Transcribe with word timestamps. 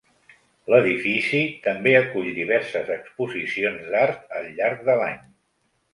L'edifici 0.73 1.41
també 1.67 1.93
acull 1.99 2.29
diverses 2.39 2.91
exposicions 2.97 3.87
d'art 3.93 4.37
al 4.41 4.53
llarg 4.59 4.83
de 4.89 5.01
l'any. 5.03 5.21